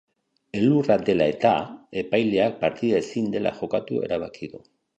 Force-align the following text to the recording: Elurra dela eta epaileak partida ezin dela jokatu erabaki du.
Elurra 0.59 0.95
dela 1.09 1.27
eta 1.33 1.51
epaileak 2.03 2.57
partida 2.65 3.05
ezin 3.05 3.31
dela 3.37 3.55
jokatu 3.61 4.05
erabaki 4.09 4.55
du. 4.57 4.67